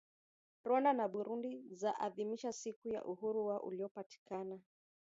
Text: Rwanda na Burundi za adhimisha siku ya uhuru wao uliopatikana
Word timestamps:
Rwanda 0.65 0.93
na 0.93 1.05
Burundi 1.07 1.63
za 1.71 1.97
adhimisha 1.99 2.53
siku 2.53 2.87
ya 2.89 3.03
uhuru 3.05 3.45
wao 3.47 3.59
uliopatikana 3.59 4.59